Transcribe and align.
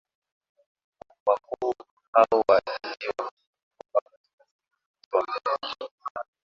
Wakuu 1.25 1.73
hao 2.13 2.43
wa 2.47 2.59
nchi 2.59 3.07
wamesema 3.17 3.31
kwamba 5.11 5.33
katika 5.33 5.69
siku 5.69 5.83
za 5.83 6.09
usoni 6.09 6.29